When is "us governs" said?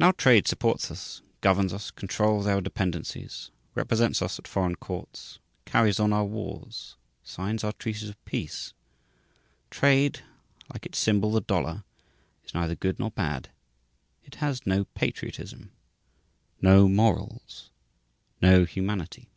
0.90-1.72